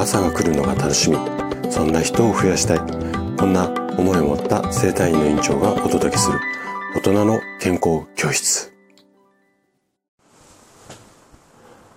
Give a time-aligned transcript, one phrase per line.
[0.00, 1.18] 朝が来るのが楽しみ。
[1.70, 2.78] そんな人を増やしたい。
[3.36, 3.68] こんな
[3.98, 6.40] 思いを持った生体院の院長がお届けする。
[6.96, 8.72] 大人の健康教室。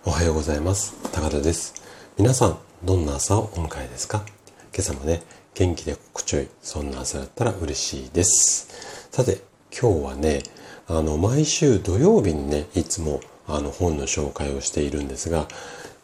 [0.04, 0.94] おはようございます。
[1.14, 1.82] 高田です。
[2.18, 4.26] 皆さんどんな朝をお迎えですか？
[4.74, 5.24] 今朝もね
[5.54, 9.08] 元気で心地よいそんな朝だったら嬉しいです。
[9.12, 9.38] さて
[9.72, 10.44] 今日はね
[10.90, 15.48] あの毎週土曜日にねいつもあの本の紹介をしているんですが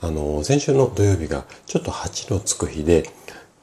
[0.02, 3.09] あの、先週の土曜日がちょっと8のつく日で、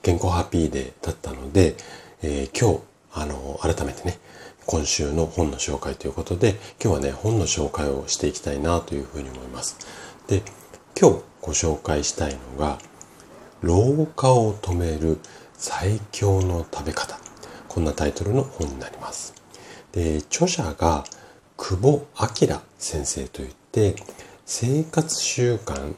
[0.03, 1.77] 健康ハッピーデーだったので、
[2.23, 2.83] えー、今日、
[3.13, 4.19] あの、改めてね、
[4.67, 9.79] 今週の本の紹介ということで、今日はね、本の紹介をしていきたいなというふうに思います。
[10.29, 10.43] で、
[11.01, 12.79] 今日ご紹介したいのが、
[13.63, 15.19] 老化を止める
[15.55, 17.19] 最強の食べ方。
[17.69, 19.35] こんなタイトルの本になります。
[19.93, 21.05] で、著者が
[21.57, 23.97] 久保明先生といって、
[24.45, 25.95] 生活習慣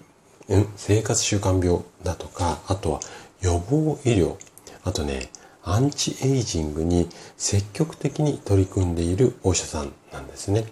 [0.76, 3.00] 生活習慣病だとか、あとは
[3.40, 4.36] 予防医療、
[4.84, 5.30] あとね、
[5.62, 10.64] アンチエイジングに積極的に取り組んでいるお医者さんなんですね。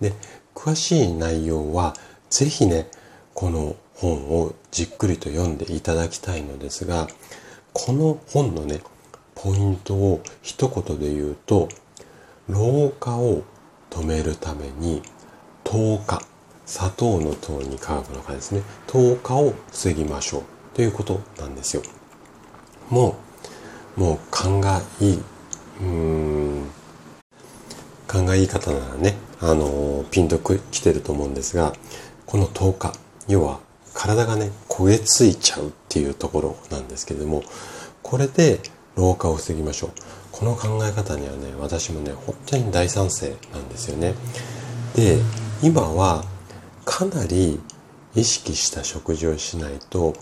[0.00, 0.12] で、
[0.54, 1.94] 詳しい内容は、
[2.28, 2.90] ぜひね、
[3.34, 7.06] この本をじっくりと読んでいただきたいのですが、
[7.72, 8.80] この本のね、
[9.36, 11.68] ポイントを一言で言うと、
[12.48, 13.42] 老化を
[13.90, 15.02] 止めるために
[15.64, 16.31] 10日、
[16.72, 18.62] 砂糖の糖に化学の化ですね。
[18.86, 20.42] 糖化を防ぎましょう
[20.72, 21.82] ということなんですよ。
[22.88, 23.16] も
[23.98, 25.22] うもう勘がいい。
[25.82, 26.64] うん。
[28.06, 31.74] 勘がいい方ならねあのピンときてると思うんですが
[32.24, 32.94] この糖化
[33.28, 33.60] 要は
[33.92, 37.42] 体がね焦げついちゃうっていうところなんですけれども
[38.02, 38.60] これで
[38.96, 39.90] 老化を防ぎましょう。
[40.30, 44.14] この考え方にはね私もね本当に大賛成なんですよね。
[44.96, 45.18] で
[45.62, 46.24] 今は
[46.84, 47.60] かなり
[48.14, 50.14] 意識した食事をしないと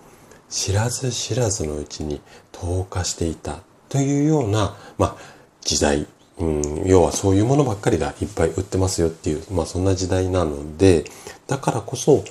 [0.49, 2.21] 知らず知らずのうちに
[2.53, 5.17] 透過していたというような、まあ、
[5.63, 6.07] 時代、
[6.39, 11.05] うん、要はそういうものばっかりがいっぱい売ってますよっていう、まあ、そんな時代なので
[11.47, 12.25] だからこそ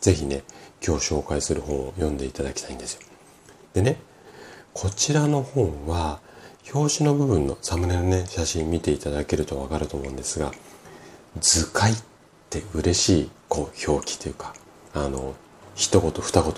[0.00, 0.42] ぜひね
[0.86, 3.00] 今日紹介する本を読んでいただきたいんですよ。
[3.74, 3.96] でね
[4.72, 6.20] こちらの本は
[6.72, 10.52] 表紙の部分のサムネのね写真見ていただけるとわかると思うんですが
[11.40, 11.94] 図解
[12.48, 14.54] って嬉しいこう表記というか
[14.94, 15.34] あの
[15.74, 16.52] 一言二言？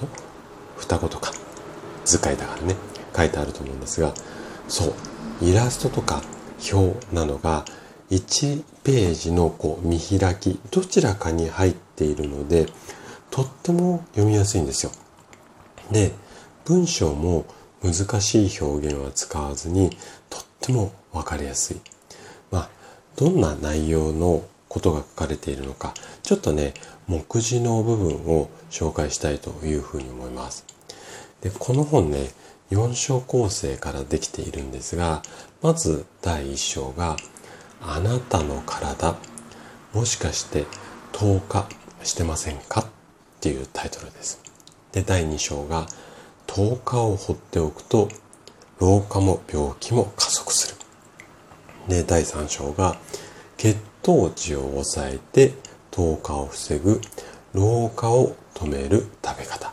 [0.78, 1.32] 二言か
[2.04, 2.76] 図解だからね
[3.14, 4.14] 書いてあると思うんですが
[4.68, 4.94] そう
[5.42, 6.22] イラストとか
[6.72, 7.64] 表なのが
[8.10, 12.66] 1ページのこう見開きどちらかに入っているので
[13.30, 14.92] とっても読みやすいんですよ。
[15.90, 16.12] で
[16.64, 17.46] 文章も
[17.82, 19.90] 難しい表現は使わずに
[20.28, 21.80] とっても分かりやすい。
[22.50, 22.68] まあ
[23.16, 25.92] どんな内容のことが書かれているのか、
[26.22, 26.72] ちょっとね、
[27.08, 30.64] 目次の部分を紹介したいというふうに思います。
[31.42, 32.30] で、この本ね、
[32.70, 35.22] 4章構成からできているんですが、
[35.60, 37.16] まず第1章が、
[37.82, 39.16] あなたの体、
[39.92, 40.66] もしかして
[41.10, 41.68] 透過
[42.04, 42.82] してませんか？
[42.82, 42.84] っ
[43.40, 44.40] ていうタイトルです。
[44.92, 45.86] で、第2章が、
[46.46, 48.08] 透過を放っておくと、
[48.78, 50.76] 老化も病気も加速する。
[51.88, 52.96] で、第3章が、
[53.60, 55.52] 血糖値を抑えて
[55.90, 56.98] 糖化を防ぐ
[57.52, 59.70] 老化を止める食べ方。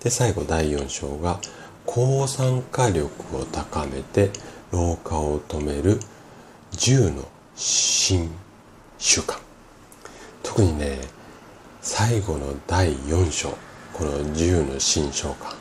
[0.00, 1.40] で最後第4章が
[1.86, 4.30] 抗酸化力を高めて
[4.70, 5.98] 老化を止める
[6.70, 7.26] 10の
[7.56, 8.30] 新
[8.96, 9.40] 習慣
[10.44, 11.00] 特にね
[11.80, 13.48] 最後の第4章
[13.92, 15.56] この10の新習慣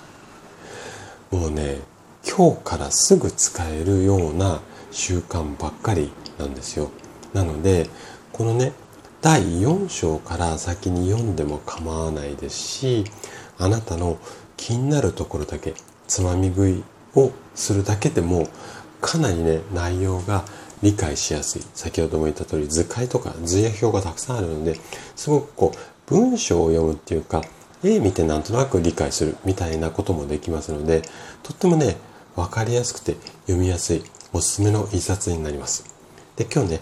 [1.31, 1.79] もうね
[2.23, 4.61] 今日からすぐ使えるような
[4.91, 6.91] 習慣ばっかりなんですよ。
[7.33, 7.89] なので
[8.33, 8.73] このね
[9.21, 13.03] 第4章から先に読んでも構わないですし
[13.57, 14.17] あなたの
[14.55, 15.73] 気になるところだけ
[16.07, 16.83] つまみ食い
[17.15, 18.47] をするだけでも
[19.01, 20.45] かなりね内容が
[20.81, 21.61] 理解しやすい。
[21.73, 24.75] 先ほども言った通り図解とか図や表がたくさんあるので
[25.15, 27.41] すごくこう文章を読むっていうか
[27.83, 31.01] 絵見てなんとなく理解するみたいなこともできますので
[31.43, 31.97] とってもね
[32.35, 33.15] 分かりやすくて
[33.47, 35.83] 読みやすいおすすめの一冊になります。
[36.35, 36.79] で今日ね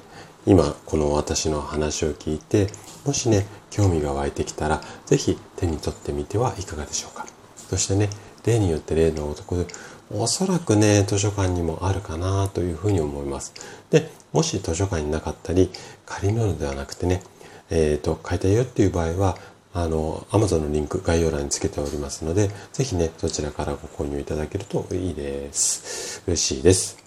[0.48, 2.68] 今この私の話を聞いて
[3.06, 7.28] もしね興味が湧いてきたら是非手に取ってみてはいかがでしょうか
[7.58, 8.10] そしてね
[8.46, 9.68] 例によって例の男で
[10.10, 13.54] おそらくね図書館にもあるかなというふうに思います
[13.92, 15.70] でもし図書館になかったり
[16.06, 17.22] 借りるのではなくてね
[17.70, 19.38] えっ、ー、と買いたいよっていう場合は
[19.74, 26.24] あの、Amazon のリンク概要欄につけておりますので、ぜひね、そちらからご購入いただけるといいです。
[26.26, 27.06] 嬉しいです。